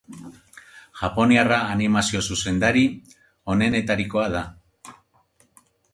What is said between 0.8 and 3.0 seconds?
Japoniarra animazio zuzendari